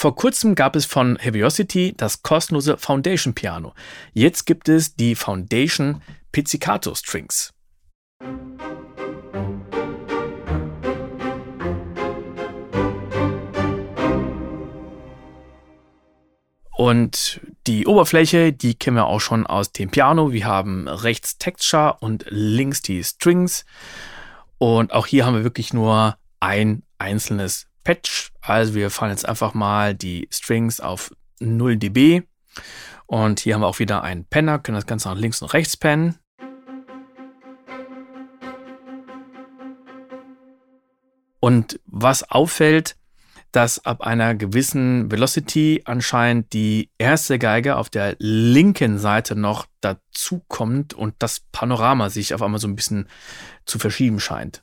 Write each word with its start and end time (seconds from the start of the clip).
Vor 0.00 0.14
kurzem 0.14 0.54
gab 0.54 0.76
es 0.76 0.86
von 0.86 1.18
Heaviosity 1.18 1.92
das 1.94 2.22
kostenlose 2.22 2.78
Foundation 2.78 3.34
Piano. 3.34 3.74
Jetzt 4.14 4.46
gibt 4.46 4.70
es 4.70 4.94
die 4.94 5.14
Foundation 5.14 6.00
Pizzicato 6.32 6.94
Strings. 6.94 7.52
Und 16.78 17.42
die 17.66 17.86
Oberfläche, 17.86 18.54
die 18.54 18.76
kennen 18.76 18.96
wir 18.96 19.04
auch 19.04 19.20
schon 19.20 19.46
aus 19.46 19.72
dem 19.72 19.90
Piano. 19.90 20.32
Wir 20.32 20.46
haben 20.46 20.88
rechts 20.88 21.36
Texture 21.36 21.98
und 22.00 22.24
links 22.30 22.80
die 22.80 23.04
Strings. 23.04 23.66
Und 24.56 24.94
auch 24.94 25.06
hier 25.06 25.26
haben 25.26 25.34
wir 25.34 25.44
wirklich 25.44 25.74
nur 25.74 26.16
ein 26.40 26.84
einzelnes 26.96 27.66
Patch. 27.84 28.29
Also 28.50 28.74
wir 28.74 28.90
fahren 28.90 29.10
jetzt 29.10 29.28
einfach 29.28 29.54
mal 29.54 29.94
die 29.94 30.28
Strings 30.32 30.80
auf 30.80 31.12
0 31.38 31.76
dB. 31.76 32.22
Und 33.06 33.38
hier 33.38 33.54
haben 33.54 33.60
wir 33.60 33.68
auch 33.68 33.78
wieder 33.78 34.02
einen 34.02 34.24
Penner, 34.24 34.58
können 34.58 34.74
das 34.74 34.86
Ganze 34.86 35.08
nach 35.08 35.16
links 35.16 35.40
und 35.40 35.52
rechts 35.54 35.76
pennen. 35.76 36.18
Und 41.38 41.80
was 41.86 42.28
auffällt, 42.28 42.96
dass 43.52 43.84
ab 43.84 44.02
einer 44.02 44.34
gewissen 44.34 45.10
Velocity 45.10 45.82
anscheinend 45.84 46.52
die 46.52 46.90
erste 46.98 47.38
Geige 47.38 47.76
auf 47.76 47.88
der 47.88 48.16
linken 48.18 48.98
Seite 48.98 49.36
noch 49.36 49.66
dazukommt 49.80 50.92
und 50.94 51.14
das 51.20 51.40
Panorama 51.52 52.10
sich 52.10 52.34
auf 52.34 52.42
einmal 52.42 52.60
so 52.60 52.66
ein 52.66 52.76
bisschen 52.76 53.08
zu 53.64 53.78
verschieben 53.78 54.18
scheint. 54.18 54.62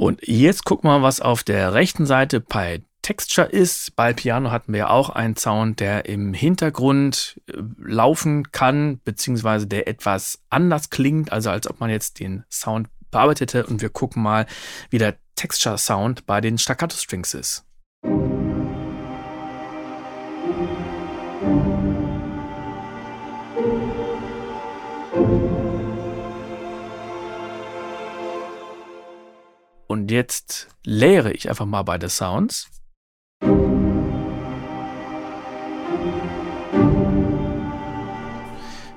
Und 0.00 0.26
jetzt 0.26 0.64
guck 0.64 0.82
mal, 0.82 1.02
was 1.02 1.20
auf 1.20 1.42
der 1.42 1.74
rechten 1.74 2.06
Seite 2.06 2.40
bei 2.40 2.80
Texture 3.02 3.46
ist. 3.46 3.96
Bei 3.96 4.14
Piano 4.14 4.50
hatten 4.50 4.72
wir 4.72 4.88
auch 4.88 5.10
einen 5.10 5.36
Sound, 5.36 5.78
der 5.78 6.06
im 6.06 6.32
Hintergrund 6.32 7.38
äh, 7.48 7.58
laufen 7.76 8.50
kann, 8.50 9.02
beziehungsweise 9.04 9.66
der 9.66 9.88
etwas 9.88 10.38
anders 10.48 10.88
klingt, 10.88 11.30
also 11.32 11.50
als 11.50 11.68
ob 11.68 11.80
man 11.80 11.90
jetzt 11.90 12.18
den 12.18 12.44
Sound 12.48 12.88
bearbeitete. 13.10 13.66
Und 13.66 13.82
wir 13.82 13.90
gucken 13.90 14.22
mal, 14.22 14.46
wie 14.88 14.96
der 14.96 15.16
Texture 15.36 15.76
Sound 15.76 16.24
bei 16.24 16.40
den 16.40 16.56
Staccato 16.56 16.96
Strings 16.96 17.34
ist. 17.34 17.66
Und 29.90 30.12
jetzt 30.12 30.68
leere 30.84 31.32
ich 31.32 31.48
einfach 31.48 31.66
mal 31.66 31.82
beide 31.82 32.08
Sounds. 32.08 32.70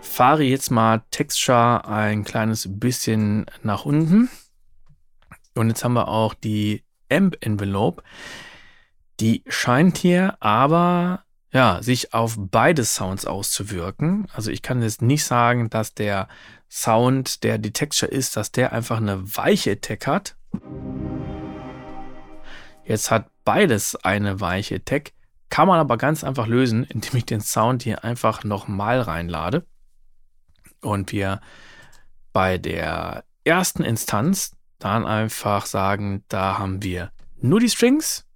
Fahre 0.00 0.42
jetzt 0.42 0.72
mal 0.72 1.04
Texture 1.12 1.86
ein 1.86 2.24
kleines 2.24 2.66
bisschen 2.68 3.46
nach 3.62 3.84
unten. 3.84 4.30
Und 5.54 5.68
jetzt 5.68 5.84
haben 5.84 5.92
wir 5.92 6.08
auch 6.08 6.34
die 6.34 6.82
Amp 7.08 7.36
Envelope. 7.40 8.02
Die 9.20 9.44
scheint 9.46 9.96
hier 9.96 10.42
aber 10.42 11.22
ja, 11.52 11.80
sich 11.84 12.14
auf 12.14 12.34
beide 12.36 12.84
Sounds 12.84 13.26
auszuwirken. 13.26 14.26
Also 14.32 14.50
ich 14.50 14.62
kann 14.62 14.82
jetzt 14.82 15.02
nicht 15.02 15.22
sagen, 15.22 15.70
dass 15.70 15.94
der 15.94 16.26
Sound, 16.68 17.44
der 17.44 17.58
die 17.58 17.72
Texture 17.72 18.10
ist, 18.10 18.36
dass 18.36 18.50
der 18.50 18.72
einfach 18.72 18.96
eine 18.96 19.36
weiche 19.36 19.70
Attack 19.70 20.08
hat, 20.08 20.34
Jetzt 22.84 23.10
hat 23.10 23.30
beides 23.44 23.96
eine 23.96 24.40
weiche 24.40 24.84
Tech, 24.84 25.12
kann 25.48 25.68
man 25.68 25.78
aber 25.78 25.96
ganz 25.96 26.24
einfach 26.24 26.46
lösen, 26.46 26.84
indem 26.84 27.16
ich 27.16 27.26
den 27.26 27.40
Sound 27.40 27.82
hier 27.82 28.04
einfach 28.04 28.44
nochmal 28.44 29.00
reinlade 29.00 29.66
und 30.80 31.12
wir 31.12 31.40
bei 32.32 32.58
der 32.58 33.24
ersten 33.44 33.82
Instanz 33.82 34.56
dann 34.78 35.06
einfach 35.06 35.66
sagen, 35.66 36.24
da 36.28 36.58
haben 36.58 36.82
wir 36.82 37.10
nur 37.36 37.60
die 37.60 37.68
Strings 37.68 38.26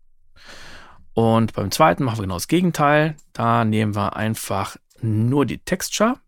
und 1.14 1.52
beim 1.52 1.70
zweiten 1.70 2.04
machen 2.04 2.18
wir 2.18 2.22
genau 2.22 2.34
das 2.34 2.48
Gegenteil. 2.48 3.16
Da 3.32 3.64
nehmen 3.64 3.94
wir 3.94 4.16
einfach 4.16 4.76
nur 5.00 5.46
die 5.46 5.58
Texture 5.58 6.18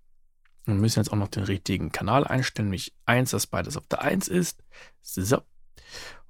und 0.66 0.80
müssen 0.80 1.00
jetzt 1.00 1.12
auch 1.12 1.16
noch 1.16 1.28
den 1.28 1.42
richtigen 1.42 1.90
Kanal 1.90 2.24
einstellen, 2.24 2.68
nämlich 2.68 2.94
1, 3.04 3.32
dass 3.32 3.46
beides 3.46 3.76
auf 3.76 3.86
der 3.88 4.02
1 4.02 4.28
ist. 4.28 4.62
So. 5.02 5.42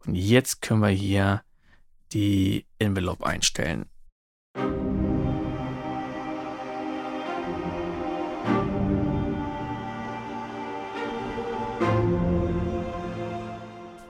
Und 0.07 0.15
jetzt 0.15 0.63
können 0.63 0.81
wir 0.83 0.89
hier 0.89 1.43
die 2.13 2.65
Envelope 2.79 3.27
einstellen. 3.27 3.87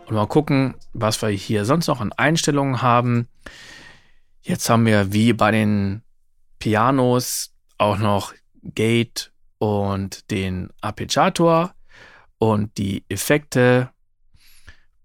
Und 0.04 0.14
mal 0.14 0.26
gucken, 0.28 0.74
was 0.92 1.20
wir 1.22 1.30
hier 1.30 1.64
sonst 1.64 1.86
noch 1.86 2.00
an 2.00 2.12
Einstellungen 2.12 2.82
haben. 2.82 3.28
Jetzt 4.42 4.68
haben 4.68 4.84
wir 4.86 5.12
wie 5.12 5.32
bei 5.32 5.50
den 5.50 6.02
Pianos 6.58 7.54
auch 7.78 7.98
noch 7.98 8.34
Gate 8.62 9.32
und 9.58 10.30
den 10.30 10.68
Arpeggiator 10.80 11.74
und 12.38 12.76
die 12.78 13.04
Effekte 13.08 13.90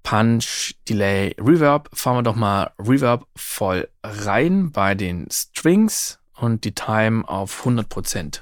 Punch, 0.03 0.75
Delay, 0.88 1.35
Reverb. 1.39 1.89
Fahren 1.94 2.17
wir 2.17 2.23
doch 2.23 2.35
mal 2.35 2.72
Reverb 2.79 3.25
voll 3.35 3.88
rein 4.03 4.72
bei 4.72 4.95
den 4.95 5.28
Strings 5.31 6.19
und 6.35 6.63
die 6.63 6.73
Time 6.73 7.28
auf 7.28 7.66
100%. 7.66 8.41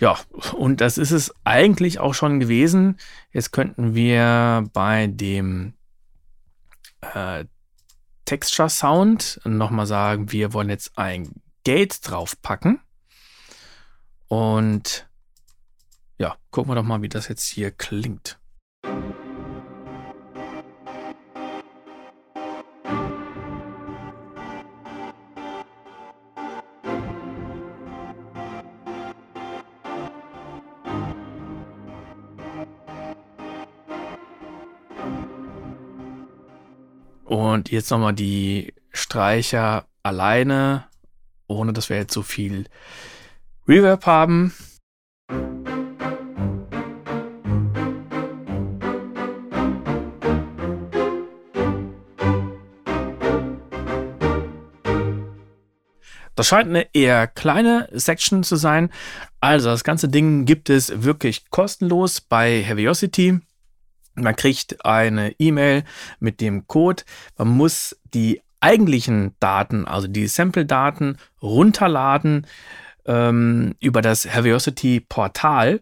Ja, 0.00 0.16
und 0.52 0.80
das 0.80 0.96
ist 0.96 1.10
es 1.10 1.34
eigentlich 1.44 1.98
auch 1.98 2.14
schon 2.14 2.38
gewesen. 2.38 2.98
Jetzt 3.32 3.50
könnten 3.50 3.96
wir 3.96 4.64
bei 4.72 5.08
dem 5.08 5.74
äh, 7.14 7.44
Texture 8.24 8.68
Sound 8.68 9.40
nochmal 9.44 9.86
sagen, 9.86 10.32
wir 10.32 10.52
wollen 10.52 10.68
jetzt 10.68 10.98
ein 10.98 11.40
Gate 11.64 11.98
draufpacken. 12.06 12.80
Und 14.28 15.08
ja, 16.18 16.36
gucken 16.50 16.70
wir 16.70 16.74
doch 16.76 16.82
mal, 16.82 17.00
wie 17.02 17.08
das 17.08 17.28
jetzt 17.28 17.46
hier 17.46 17.70
klingt. 17.70 18.37
Und 37.28 37.70
jetzt 37.70 37.90
nochmal 37.90 38.14
die 38.14 38.72
Streicher 38.90 39.84
alleine, 40.02 40.86
ohne 41.46 41.74
dass 41.74 41.90
wir 41.90 41.98
jetzt 41.98 42.14
so 42.14 42.22
viel 42.22 42.64
Reverb 43.68 44.06
haben. 44.06 44.54
Das 56.34 56.46
scheint 56.46 56.70
eine 56.70 56.86
eher 56.94 57.26
kleine 57.26 57.90
Section 57.92 58.42
zu 58.42 58.56
sein. 58.56 58.88
Also 59.40 59.68
das 59.68 59.84
ganze 59.84 60.08
Ding 60.08 60.46
gibt 60.46 60.70
es 60.70 61.02
wirklich 61.02 61.50
kostenlos 61.50 62.22
bei 62.22 62.62
Heaviosity. 62.62 63.40
Man 64.22 64.36
kriegt 64.36 64.84
eine 64.84 65.32
E-Mail 65.38 65.84
mit 66.20 66.40
dem 66.40 66.66
Code. 66.66 67.04
Man 67.36 67.48
muss 67.48 67.96
die 68.14 68.40
eigentlichen 68.60 69.34
Daten, 69.40 69.86
also 69.86 70.08
die 70.08 70.26
Sample-Daten, 70.26 71.16
runterladen 71.42 72.46
ähm, 73.06 73.74
über 73.80 74.02
das 74.02 74.24
Heaviosity-Portal 74.24 75.80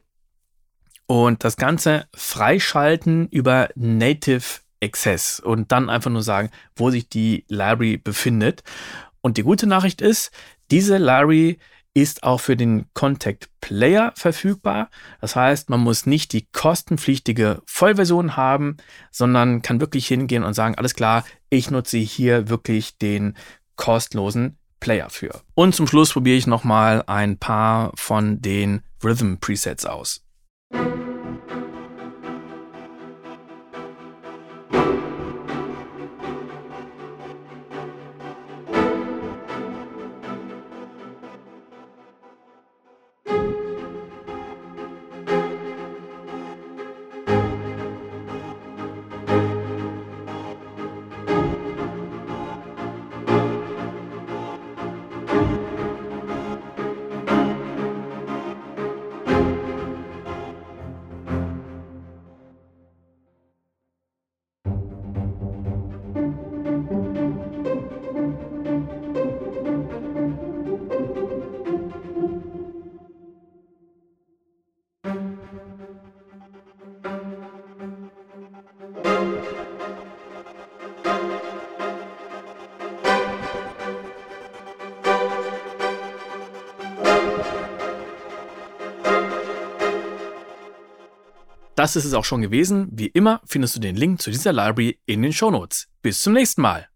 und 1.06 1.44
das 1.44 1.56
Ganze 1.56 2.06
freischalten 2.14 3.28
über 3.28 3.68
Native 3.74 4.60
Access 4.82 5.40
und 5.40 5.72
dann 5.72 5.88
einfach 5.88 6.10
nur 6.10 6.22
sagen, 6.22 6.50
wo 6.74 6.90
sich 6.90 7.08
die 7.08 7.44
Library 7.48 7.96
befindet. 7.96 8.62
Und 9.20 9.38
die 9.38 9.42
gute 9.42 9.66
Nachricht 9.66 10.00
ist, 10.02 10.30
diese 10.70 10.98
Library 10.98 11.58
ist 11.96 12.24
auch 12.24 12.40
für 12.42 12.58
den 12.58 12.84
Contact 12.92 13.48
Player 13.62 14.12
verfügbar. 14.16 14.90
Das 15.22 15.34
heißt, 15.34 15.70
man 15.70 15.80
muss 15.80 16.04
nicht 16.04 16.34
die 16.34 16.46
kostenpflichtige 16.52 17.62
Vollversion 17.64 18.36
haben, 18.36 18.76
sondern 19.10 19.62
kann 19.62 19.80
wirklich 19.80 20.06
hingehen 20.06 20.44
und 20.44 20.52
sagen, 20.52 20.74
alles 20.74 20.94
klar, 20.94 21.24
ich 21.48 21.70
nutze 21.70 21.96
hier 21.96 22.50
wirklich 22.50 22.98
den 22.98 23.34
kostenlosen 23.76 24.58
Player 24.78 25.08
für. 25.08 25.40
Und 25.54 25.74
zum 25.74 25.86
Schluss 25.86 26.12
probiere 26.12 26.36
ich 26.36 26.46
nochmal 26.46 27.02
ein 27.06 27.38
paar 27.38 27.92
von 27.94 28.42
den 28.42 28.82
Rhythm 29.02 29.36
Presets 29.40 29.86
aus. 29.86 30.22
Das 91.76 91.94
ist 91.94 92.06
es 92.06 92.14
auch 92.14 92.24
schon 92.24 92.40
gewesen. 92.40 92.88
Wie 92.90 93.06
immer 93.06 93.42
findest 93.44 93.76
du 93.76 93.80
den 93.80 93.96
Link 93.96 94.22
zu 94.22 94.30
dieser 94.30 94.52
Library 94.52 94.98
in 95.04 95.20
den 95.22 95.32
Shownotes. 95.32 95.88
Bis 96.00 96.22
zum 96.22 96.32
nächsten 96.32 96.62
Mal. 96.62 96.88